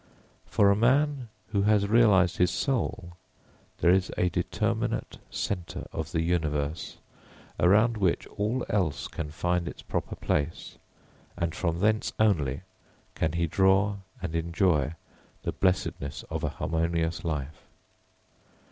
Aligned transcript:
For 0.47 0.71
a 0.71 0.75
man 0.75 1.29
who 1.51 1.61
has 1.61 1.85
realised 1.87 2.37
his 2.37 2.49
soul 2.49 3.17
there 3.81 3.91
is 3.91 4.11
a 4.17 4.29
determinate 4.29 5.19
centre 5.29 5.85
of 5.93 6.11
the 6.11 6.23
universe 6.23 6.97
around 7.59 7.97
which 7.97 8.25
all 8.29 8.65
else 8.67 9.07
can 9.07 9.29
find 9.29 9.67
its 9.67 9.83
proper 9.83 10.15
place, 10.15 10.79
and 11.37 11.53
from 11.53 11.81
thence 11.81 12.13
only 12.19 12.63
can 13.13 13.33
he 13.33 13.45
draw 13.45 13.97
and 14.23 14.33
enjoy 14.33 14.95
the 15.43 15.51
blessedness 15.51 16.23
of 16.31 16.43
a 16.43 16.49
harmonious 16.49 17.23
life. 17.23 17.61